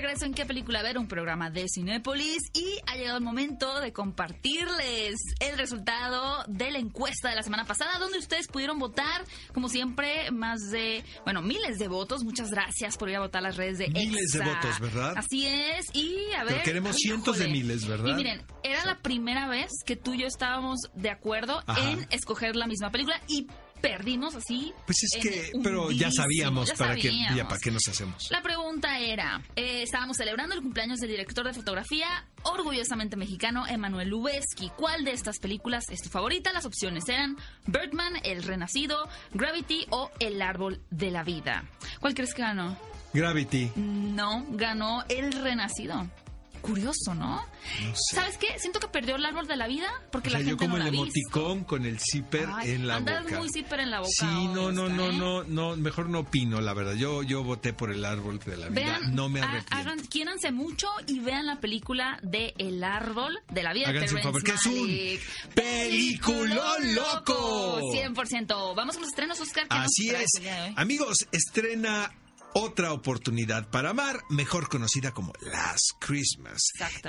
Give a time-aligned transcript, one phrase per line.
[0.00, 3.92] Regreso en qué película ver, un programa de Cinépolis y ha llegado el momento de
[3.92, 9.68] compartirles el resultado de la encuesta de la semana pasada donde ustedes pudieron votar, como
[9.68, 12.22] siempre, más de, bueno, miles de votos.
[12.22, 15.14] Muchas gracias por ir a votar a las redes de Miles de votos, ¿verdad?
[15.16, 16.52] Así es, y a ver...
[16.52, 18.12] Pero queremos cientos de miles, ¿verdad?
[18.12, 21.90] Y miren, era la primera vez que tú y yo estábamos de acuerdo Ajá.
[21.90, 23.48] en escoger la misma película y
[23.80, 24.72] perdimos así.
[24.86, 28.28] Pues es que, pero ya sabíamos ya para ya para qué nos hacemos.
[28.30, 34.08] La pregunta era, eh, estábamos celebrando el cumpleaños del director de fotografía orgullosamente mexicano Emanuel
[34.08, 34.70] Lubezki.
[34.76, 36.52] ¿Cuál de estas películas es tu favorita?
[36.52, 41.64] Las opciones eran Birdman, El Renacido, Gravity o El Árbol de la Vida.
[42.00, 42.76] ¿Cuál crees que ganó?
[43.12, 43.72] Gravity.
[43.76, 46.06] No, ganó El Renacido.
[46.60, 47.36] Curioso, ¿no?
[47.36, 48.16] No sé.
[48.16, 48.58] ¿Sabes qué?
[48.58, 50.78] Siento que perdió el árbol de la vida porque O sea, la yo gente como
[50.78, 53.38] no el emoticón con el zipper Ay, en la andas boca.
[53.38, 55.16] muy zipper en la boca Sí, no, no, no, ¿eh?
[55.16, 56.94] no, no, mejor no opino, la verdad.
[56.94, 58.80] Yo, yo voté por el árbol de la vida.
[58.98, 59.74] Vean, no me arrepiento.
[59.74, 64.22] hagan, quiéranse mucho y vean la película de El Árbol de la Vida Háganse un
[64.22, 67.80] favor, que es un peliculón loco.
[67.92, 68.74] 100%.
[68.74, 69.66] Vamos con los estrenos, Oscar.
[69.68, 70.30] ¿qué nos Así es.
[70.76, 72.10] Amigos, estrena
[72.54, 76.60] otra oportunidad para amar, mejor conocida como Last Christmas.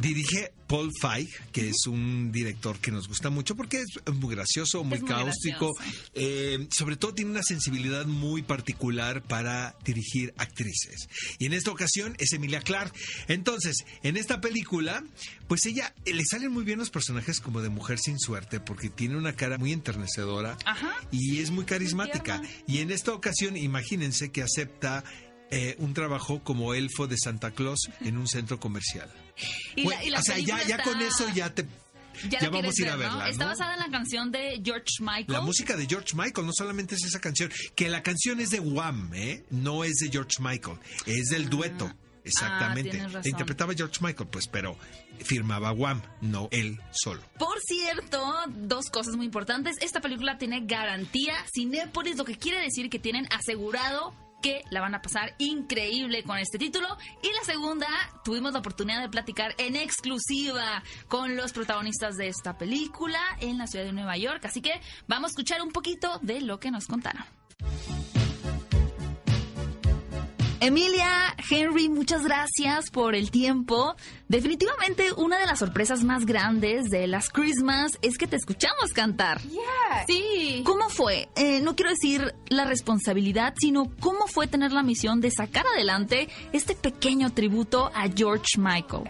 [0.02, 4.84] Dirige Paul Feig, que es un director que nos gusta mucho porque es muy gracioso,
[4.84, 5.74] muy Es cáustico.
[6.14, 11.08] Eh, sobre todo tiene una sensibilidad muy particular para dirigir actrices.
[11.40, 12.98] Y en esta ocasión es Emilia Clarke.
[13.28, 15.04] Entonces, en esta película,
[15.48, 18.90] pues ella eh, le salen muy bien los personajes como de mujer sin suerte porque
[18.90, 20.94] tiene una cara muy enternecedora Ajá.
[21.12, 22.42] y es muy carismática.
[22.68, 25.04] y en esta ocasión, imagínense que acepta
[25.52, 29.10] eh, un trabajo como elfo de Santa Claus en un centro comercial.
[29.76, 31.66] Y Bueno, la- y la o sea, ya, película ya está- con eso ya te...
[32.30, 33.52] Ya, vamos a ir a verla, Está ¿no?
[33.52, 35.26] basada en la canción de George Michael.
[35.28, 38.60] La música de George Michael, no solamente es esa canción, que la canción es de
[38.60, 39.46] Wham, ¿eh?
[39.52, 41.90] No es de George Michael, es del dueto.
[42.26, 43.00] Exactamente.
[43.00, 43.22] Ah, razón.
[43.24, 44.78] La interpretaba George Michael, pues, pero
[45.24, 47.22] firmaba Wham, no él solo.
[47.38, 49.78] Por cierto, dos cosas muy importantes.
[49.80, 54.96] Esta película tiene garantía Cinépolis, lo que quiere decir que tienen asegurado que la van
[54.96, 56.88] a pasar increíble con este título.
[57.22, 57.88] Y la segunda,
[58.24, 63.68] tuvimos la oportunidad de platicar en exclusiva con los protagonistas de esta película en la
[63.68, 64.46] ciudad de Nueva York.
[64.46, 67.24] Así que vamos a escuchar un poquito de lo que nos contaron.
[70.62, 73.96] Emilia, Henry, muchas gracias por el tiempo.
[74.28, 79.40] Definitivamente una de las sorpresas más grandes de las Christmas es que te escuchamos cantar.
[80.06, 80.62] Sí.
[80.66, 81.30] ¿Cómo fue?
[81.36, 86.28] Eh, no quiero decir la responsabilidad, sino cómo fue tener la misión de sacar adelante
[86.52, 89.04] este pequeño tributo a George Michael.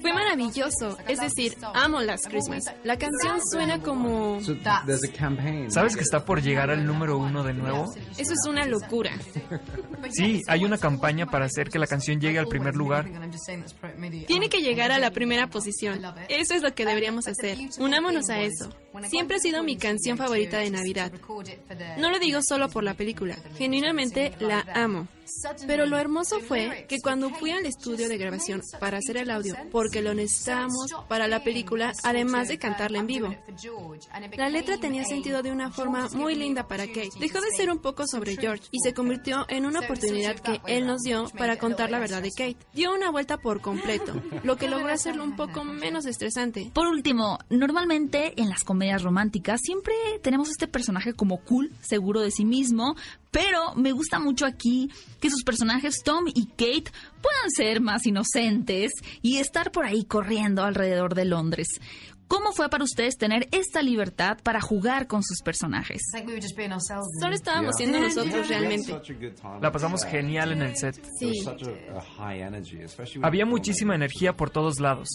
[0.00, 0.96] Fue maravilloso.
[1.06, 2.64] Es decir, amo Last Christmas.
[2.84, 4.40] La canción suena como...
[5.70, 7.92] ¿Sabes que está por llegar al número uno de nuevo?
[8.16, 9.12] Eso es una locura.
[10.10, 13.06] Sí, hay una campaña para hacer que la canción llegue al primer lugar.
[14.26, 16.00] Tiene que llegar a la primera posición.
[16.28, 17.58] Eso es lo que deberíamos hacer.
[17.78, 18.70] Unámonos a eso.
[19.08, 21.12] Siempre ha sido mi canción favorita de Navidad.
[21.98, 23.36] No lo digo solo por la película.
[23.56, 25.08] Genuinamente la amo.
[25.66, 29.54] Pero lo hermoso fue que cuando fui al estudio de grabación para hacer el audio,
[29.70, 33.34] porque lo necesitábamos para la película, además de cantarla en vivo,
[34.36, 37.10] la letra tenía sentido de una forma muy linda para Kate.
[37.18, 40.86] Dejó de ser un poco sobre George y se convirtió en una oportunidad que él
[40.86, 42.56] nos dio para contar la verdad de Kate.
[42.72, 46.70] Dio una vuelta por completo, lo que logró hacerlo un poco menos estresante.
[46.72, 52.30] Por último, normalmente en las comedias románticas siempre tenemos este personaje como cool, seguro de
[52.30, 52.96] sí mismo,
[53.36, 58.92] pero me gusta mucho aquí que sus personajes Tom y Kate puedan ser más inocentes
[59.20, 61.68] y estar por ahí corriendo alrededor de Londres.
[62.28, 66.02] ¿Cómo fue para ustedes tener esta libertad para jugar con sus personajes?
[67.20, 69.00] Solo estábamos siendo nosotros realmente.
[69.60, 71.00] La pasamos genial en el set.
[71.18, 71.44] Sí.
[73.22, 75.08] Había muchísima energía por todos lados.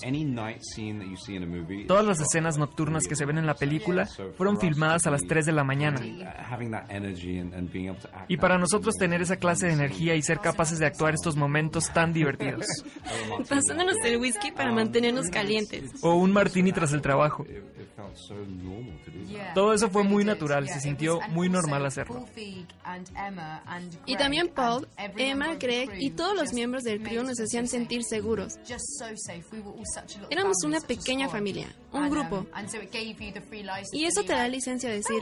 [1.87, 4.07] Todas las escenas nocturnas que se ven en la película
[4.37, 5.99] fueron filmadas a las 3 de la mañana.
[8.29, 11.91] Y para nosotros tener esa clase de energía y ser capaces de actuar estos momentos
[11.91, 12.65] tan divertidos.
[13.49, 15.91] Pasándonos el whisky para mantenernos calientes.
[16.01, 17.45] O un martini tras el trabajo.
[19.53, 22.25] Todo eso fue muy natural, se sintió muy normal hacerlo.
[24.05, 24.87] Y también Paul,
[25.17, 28.53] Emma, Greg y todos los miembros del crew nos hacían sentir seguros.
[30.29, 32.45] Éramos una pequeña familia, un grupo.
[33.91, 35.21] Y eso te da licencia a decir,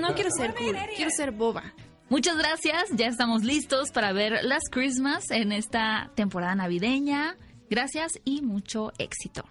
[0.00, 1.74] no quiero ser cool, quiero ser boba.
[2.08, 7.36] Muchas gracias, ya estamos listos para ver las Christmas en esta temporada navideña.
[7.68, 9.44] Gracias y mucho éxito.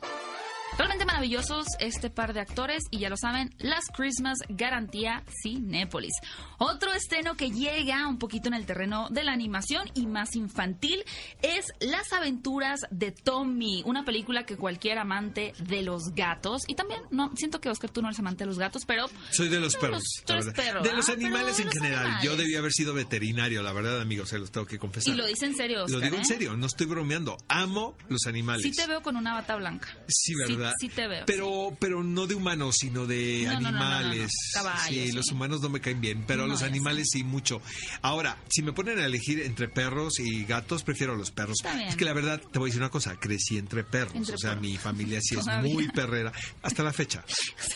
[0.78, 6.14] Realmente maravillosos este par de actores y ya lo saben, Las Christmas garantía Cinépolis.
[6.58, 11.04] Otro estreno que llega un poquito en el terreno de la animación y más infantil
[11.42, 17.02] es Las aventuras de Tommy, una película que cualquier amante de los gatos y también
[17.10, 19.78] no siento que Oscar tú no eres amante de los gatos, pero soy de los
[19.78, 22.00] perros, tú eres perro, de los ah, animales de en los general.
[22.02, 22.24] animales.
[22.26, 25.14] Yo debía haber sido veterinario, la verdad, amigos, se los tengo que confesar.
[25.14, 26.26] Y lo dice en serio, Lo Oscar, digo en ¿eh?
[26.26, 27.38] serio, no estoy bromeando.
[27.48, 28.64] Amo los animales.
[28.64, 29.88] Sí te veo con una bata blanca.
[30.08, 30.54] Sí, ¿verdad?
[30.54, 31.24] Sí, sí te veo.
[31.26, 34.32] Pero, pero no de humanos, sino de No, no, no, animales.
[34.54, 35.12] Caballos, sí, sí.
[35.14, 37.62] los humanos no me caen bien, pero los animales sí mucho.
[38.02, 41.58] Ahora, si me ponen a elegir entre perros y gatos, prefiero a los perros.
[41.88, 44.16] Es que la verdad, te voy a decir una cosa, crecí entre perros.
[44.16, 44.62] Entre o sea, perros.
[44.64, 45.74] mi familia sí es Todavía.
[45.74, 46.32] muy perrera,
[46.62, 47.24] hasta la fecha.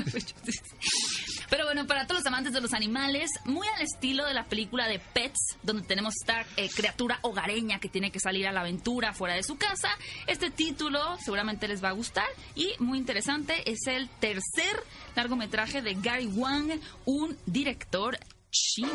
[1.49, 4.87] Pero bueno, para todos los amantes de los animales, muy al estilo de la película
[4.87, 9.13] de Pets, donde tenemos esta eh, criatura hogareña que tiene que salir a la aventura
[9.13, 9.89] fuera de su casa,
[10.27, 14.83] este título seguramente les va a gustar y muy interesante, es el tercer
[15.15, 18.17] largometraje de Gary Wang, un director
[18.51, 18.89] chino.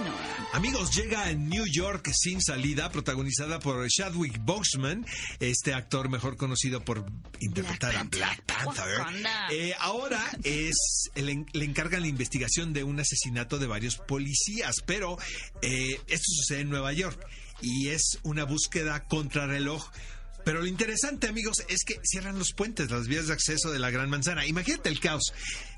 [0.53, 5.07] Amigos, llega a New York sin salida, protagonizada por Chadwick Boseman,
[5.41, 7.05] este actor mejor conocido por
[7.41, 9.25] interpretar Black a Black Panther.
[9.51, 15.19] Eh, ahora es le encargan la investigación de un asesinato de varios policías, pero
[15.63, 17.19] eh, esto sucede en Nueva York
[17.61, 19.91] y es una búsqueda contrarreloj.
[20.45, 23.91] Pero lo interesante, amigos, es que cierran los puentes, las vías de acceso de la
[23.91, 24.47] Gran Manzana.
[24.47, 25.33] Imagínate el caos.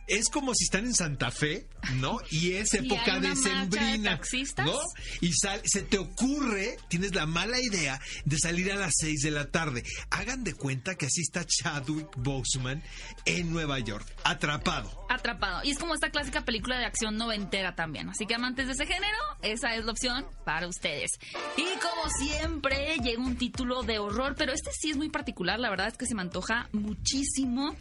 [0.09, 1.67] Es como si están en Santa Fe,
[1.97, 2.19] ¿no?
[2.31, 3.35] Y es época una de.
[4.65, 4.79] ¿no?
[5.21, 9.31] y sal- se te ocurre, tienes la mala idea de salir a las 6 de
[9.33, 9.83] la tarde.
[10.11, 12.85] Hagan de cuenta que así está Chadwick Boseman
[13.25, 15.07] en Nueva York, atrapado.
[15.11, 15.63] Atrapado.
[15.65, 18.09] Y es como esta clásica película de acción noventera también.
[18.09, 21.11] Así que amantes de ese género, esa es la opción para ustedes.
[21.57, 25.59] Y como siempre, llega un título de horror, pero este sí es muy particular.
[25.59, 27.75] La verdad es que se me antoja muchísimo.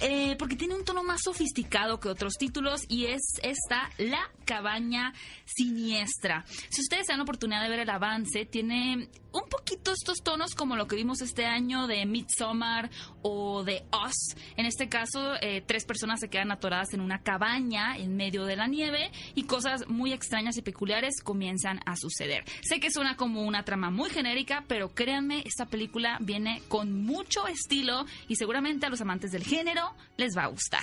[0.00, 5.14] Eh, porque tiene un tono más sofisticado que otros títulos y es esta La Cabaña
[5.44, 6.44] Siniestra.
[6.68, 10.86] Si ustedes dan oportunidad de ver el avance, tiene un poquito estos tonos como lo
[10.86, 12.90] que vimos este año de Midsommar
[13.22, 14.36] o de Us.
[14.56, 18.56] En este caso, eh, tres personas se quedan atoradas en una cabaña en medio de
[18.56, 22.44] la nieve y cosas muy extrañas y peculiares comienzan a suceder.
[22.62, 27.46] Sé que suena como una trama muy genérica, pero créanme, esta película viene con mucho
[27.46, 29.85] estilo y seguramente a los amantes del género
[30.18, 30.82] les va a gustar.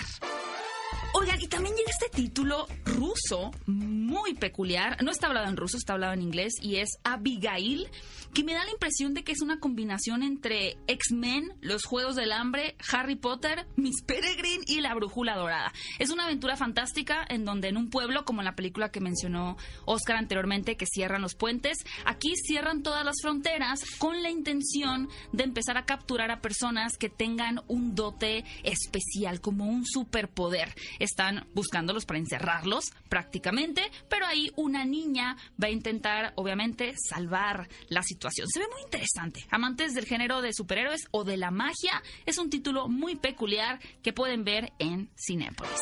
[1.16, 5.04] Oigan, y también llega este título ruso muy peculiar.
[5.04, 7.88] No está hablado en ruso, está hablado en inglés y es Abigail,
[8.34, 12.32] que me da la impresión de que es una combinación entre X-Men, Los Juegos del
[12.32, 15.72] Hambre, Harry Potter, Miss Peregrine y La Brújula Dorada.
[16.00, 19.56] Es una aventura fantástica en donde en un pueblo, como en la película que mencionó
[19.86, 25.44] Oscar anteriormente, que cierran los puentes, aquí cierran todas las fronteras con la intención de
[25.44, 30.74] empezar a capturar a personas que tengan un dote especial, como un superpoder.
[31.04, 38.02] Están buscándolos para encerrarlos prácticamente, pero ahí una niña va a intentar, obviamente, salvar la
[38.04, 38.48] situación.
[38.48, 39.46] Se ve muy interesante.
[39.52, 44.14] Amantes del género de superhéroes o de la magia, es un título muy peculiar que
[44.14, 45.74] pueden ver en Cinépolis.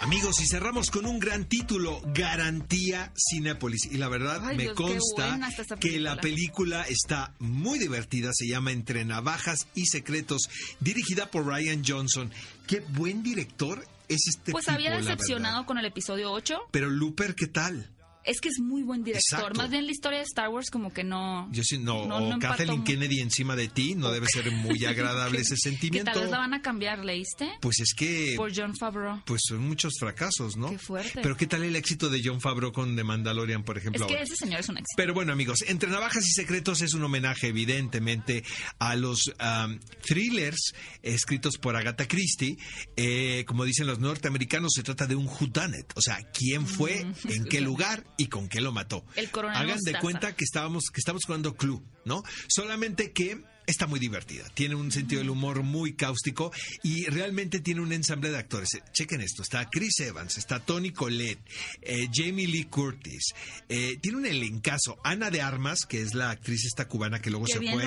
[0.00, 3.84] Amigos, y cerramos con un gran título, Garantía Cinépolis.
[3.92, 5.38] Y la verdad Ay, me Dios, consta
[5.78, 10.48] que la película está muy divertida, se llama Entre Navajas y Secretos,
[10.80, 12.32] dirigida por Ryan Johnson.
[12.66, 16.58] Qué buen director es este Pues tipo, había decepcionado con el episodio 8.
[16.70, 17.90] Pero Looper, ¿qué tal?
[18.30, 19.38] Es que es muy buen director.
[19.40, 19.58] Exacto.
[19.58, 21.48] Más bien la historia de Star Wars como que no...
[21.52, 22.84] Yo sí, no, No, o no Kathleen.
[22.84, 26.12] Kennedy encima de ti, no debe ser muy agradable ese Que sentimiento.
[26.12, 27.50] tal vez la van a cambiar, ¿leíste?
[27.60, 29.20] Pues es que Por John Favreau.
[29.26, 30.70] pues son muchos fracasos, ¿no?
[30.70, 31.20] Qué fuerte.
[31.22, 34.04] Pero ¿qué tal el éxito de John Favreau con The Mandalorian, por ejemplo?
[34.04, 34.24] Es que ahora?
[34.24, 34.94] ese señor es un éxito.
[34.96, 38.44] Pero bueno, amigos, Entre Navajas y Secretos es un homenaje, evidentemente,
[38.78, 40.72] a los um, thrillers
[41.02, 42.56] escritos por Agatha Christie.
[42.96, 47.44] Eh, como dicen los norteamericanos, se trata de un whodunit, o sea, quién fue, en
[47.44, 49.04] qué lugar y con qué lo mató.
[49.16, 52.22] El Hagan de cuenta que estábamos, que estamos jugando Clue, ¿no?
[52.48, 56.50] Solamente que está muy divertida, tiene un sentido del humor muy cáustico
[56.82, 58.74] y realmente tiene un ensamble de actores.
[58.74, 61.38] Eh, Chequen esto, está Chris Evans, está Tony Collette,
[61.82, 63.32] eh, Jamie Lee Curtis,
[63.68, 67.46] eh, tiene un elencazo, Ana de Armas, que es la actriz esta cubana que luego
[67.46, 67.84] Qué se fue,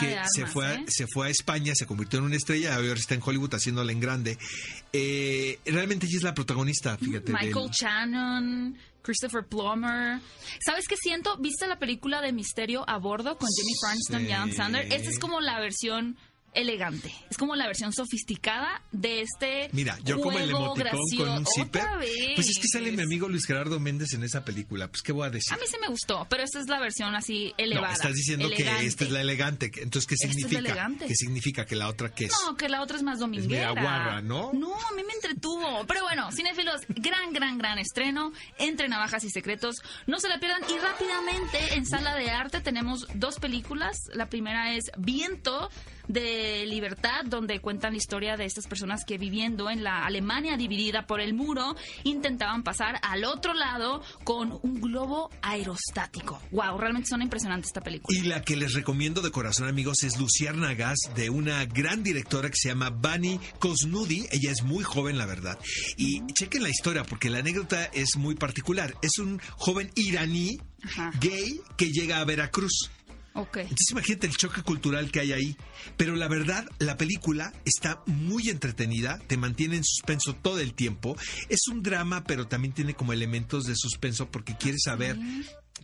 [0.00, 0.84] que se fue, a- ¿eh?
[0.88, 4.00] se fue a España, se convirtió en una estrella, ahora está en Hollywood haciéndola en
[4.00, 4.38] grande.
[4.94, 7.32] Eh, realmente ella es la protagonista, fíjate.
[7.32, 10.20] Michael del- Shannon, Christopher Plummer.
[10.64, 11.36] ¿Sabes qué siento?
[11.38, 14.52] ¿Viste la película de Misterio a bordo con Jimmy Frankston y Adam.
[14.52, 14.92] Sandler?
[14.92, 16.16] Esta es como la versión
[16.56, 17.14] elegante.
[17.30, 19.68] Es como la versión sofisticada de este.
[19.72, 21.84] Mira, yo como el juego emoticón con un zipper.
[22.34, 24.88] Pues es que sale mi amigo Luis Gerardo Méndez en esa película.
[24.88, 25.52] Pues, ¿qué voy a decir?
[25.52, 27.88] A mí sí me gustó, pero esta es la versión así elevada.
[27.88, 28.80] No, estás diciendo elegante.
[28.80, 29.70] que esta es la elegante.
[29.76, 30.90] Entonces, ¿qué es significa?
[31.06, 32.32] ¿Qué significa que la otra qué es?
[32.46, 33.72] No, que la otra es más dominguera.
[33.72, 34.52] media guarra, ¿no?
[34.52, 35.84] No, a mí me entretuvo.
[35.86, 38.32] Pero bueno, cinéfilos, gran, gran, gran estreno.
[38.58, 39.76] Entre Navajas y Secretos.
[40.06, 40.62] No se la pierdan.
[40.70, 43.98] Y rápidamente, en Sala de Arte tenemos dos películas.
[44.14, 45.70] La primera es Viento
[46.08, 51.06] de Libertad, donde cuentan la historia de estas personas que viviendo en la Alemania dividida
[51.06, 56.40] por el muro, intentaban pasar al otro lado con un globo aerostático.
[56.52, 58.16] Wow, realmente son impresionantes esta película.
[58.18, 62.50] Y la que les recomiendo de corazón, amigos, es Luciana Gas, de una gran directora
[62.50, 64.26] que se llama Bani Kosnudi.
[64.30, 65.58] Ella es muy joven, la verdad.
[65.96, 68.94] Y chequen la historia, porque la anécdota es muy particular.
[69.02, 71.10] Es un joven iraní Ajá.
[71.20, 72.90] gay que llega a Veracruz.
[73.62, 75.56] Entonces imagínate el choque cultural que hay ahí.
[75.96, 81.16] Pero la verdad, la película está muy entretenida, te mantiene en suspenso todo el tiempo.
[81.48, 85.16] Es un drama, pero también tiene como elementos de suspenso porque quieres saber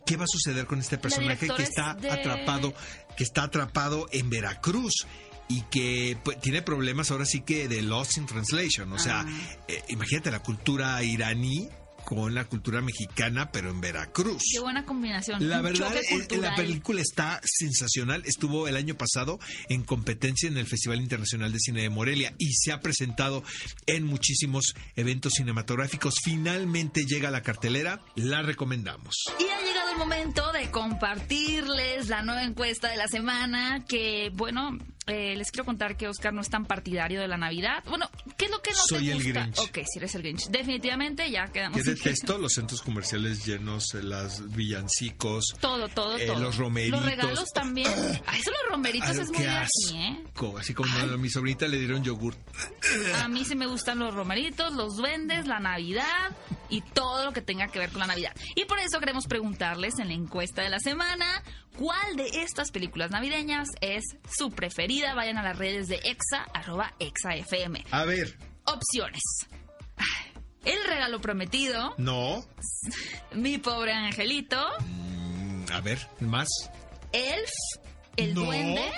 [0.05, 2.73] qué va a suceder con este personaje que es está de- atrapado,
[3.17, 5.05] que está atrapado en Veracruz.
[5.49, 8.91] Y que pues, tiene problemas ahora sí que de Lost in Translation.
[8.93, 9.57] O sea, Ah.
[9.67, 11.67] eh, imagínate la cultura iraní
[12.15, 14.43] con la cultura mexicana, pero en Veracruz.
[14.51, 15.47] Qué buena combinación.
[15.47, 18.23] La verdad, eh, la película está sensacional.
[18.25, 19.39] Estuvo el año pasado
[19.69, 23.43] en competencia en el Festival Internacional de Cine de Morelia y se ha presentado
[23.85, 26.15] en muchísimos eventos cinematográficos.
[26.23, 29.23] Finalmente llega a la cartelera, la recomendamos.
[29.39, 33.85] Y ha llegado el momento de compartirles la nueva encuesta de la semana.
[33.85, 37.83] Que, bueno, eh, les quiero contar que Oscar no es tan partidario de la Navidad.
[37.87, 39.41] Bueno, ¿qué es lo que no Soy te el gusta?
[39.41, 39.59] Grinch.
[39.59, 40.47] Ok, si eres el Grinch.
[40.47, 41.81] Definitivamente ya quedamos.
[41.81, 45.45] Que detesto los centros comerciales llenos, eh, las villancicos.
[45.59, 46.39] Todo, todo, eh, todo.
[46.39, 47.01] los romeritos.
[47.01, 47.91] Los regalos también.
[48.25, 50.23] Ah, eso los romeritos Ay, es muy aquí, ¿eh?
[50.57, 52.35] Así como a mi sobrinita le dieron yogur.
[53.21, 56.31] A mí sí me gustan los romeritos, los duendes, la Navidad
[56.73, 58.33] y todo lo que tenga que ver con la Navidad.
[58.55, 61.43] Y por eso queremos preguntarles en la encuesta de la semana,
[61.77, 64.03] ¿cuál de estas películas navideñas es
[64.35, 65.13] su preferida?
[65.13, 67.85] Vayan a las redes de EXA, arroba EXAFM.
[67.91, 69.21] A ver, Opciones.
[70.65, 72.43] El regalo prometido, no.
[73.33, 76.47] Mi pobre angelito, Mm, A ver, más.
[77.11, 77.49] Elf,
[78.15, 78.45] El no.
[78.45, 78.91] duende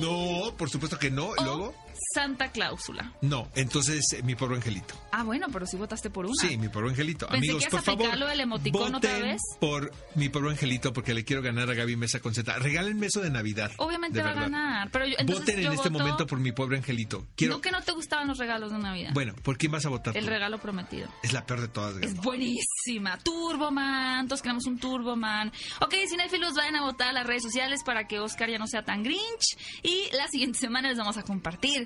[0.00, 1.28] No, por supuesto que no.
[1.28, 1.74] o Luego.
[2.14, 3.12] Santa Cláusula.
[3.20, 4.94] No, entonces eh, mi pobre angelito.
[5.12, 6.34] Ah, bueno, pero si votaste por una.
[6.34, 7.26] Sí, mi pobre angelito.
[7.28, 9.40] Pensé Amigos, que por favor, del emoticón otra vez.
[9.60, 12.58] por mi pobre angelito porque le quiero ganar a Gaby Mesa con Z.
[12.58, 13.70] Regálenme eso de Navidad.
[13.78, 14.90] Obviamente va a ganar.
[14.90, 17.26] Pero yo, entonces Voten en este momento por mi pobre angelito.
[17.36, 17.54] Quiero.
[17.54, 19.10] No que no te gustaban los regalos de Navidad.
[19.14, 20.16] Bueno, ¿por quién vas a votar?
[20.16, 20.30] El tú?
[20.30, 21.08] regalo prometido.
[21.22, 21.94] Es la peor de todas.
[21.94, 22.06] Gaby.
[22.06, 23.18] Es buenísima.
[23.18, 24.28] Turboman.
[24.28, 25.52] Todos queremos un Turboman.
[25.80, 28.84] Ok, cinéfilos, vayan a votar a las redes sociales para que Oscar ya no sea
[28.84, 29.56] tan grinch.
[29.82, 31.85] Y la siguiente semana les vamos a compartir,